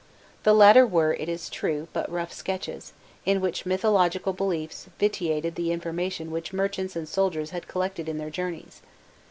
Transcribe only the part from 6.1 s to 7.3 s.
which merchants and